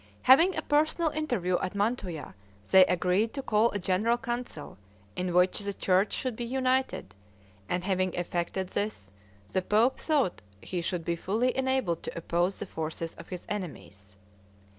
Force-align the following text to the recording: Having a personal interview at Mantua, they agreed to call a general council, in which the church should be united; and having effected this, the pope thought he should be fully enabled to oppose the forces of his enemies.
Having 0.23 0.55
a 0.55 0.63
personal 0.63 1.11
interview 1.11 1.59
at 1.61 1.75
Mantua, 1.75 2.33
they 2.71 2.83
agreed 2.87 3.35
to 3.35 3.43
call 3.43 3.69
a 3.69 3.77
general 3.77 4.17
council, 4.17 4.79
in 5.15 5.31
which 5.31 5.59
the 5.59 5.75
church 5.75 6.11
should 6.11 6.35
be 6.35 6.43
united; 6.43 7.13
and 7.69 7.83
having 7.83 8.11
effected 8.15 8.69
this, 8.69 9.11
the 9.51 9.61
pope 9.61 9.99
thought 9.99 10.41
he 10.59 10.81
should 10.81 11.05
be 11.05 11.15
fully 11.15 11.55
enabled 11.55 12.01
to 12.01 12.17
oppose 12.17 12.57
the 12.57 12.65
forces 12.65 13.13
of 13.19 13.29
his 13.29 13.45
enemies. 13.47 14.17